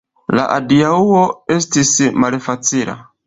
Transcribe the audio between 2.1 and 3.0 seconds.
malfacila.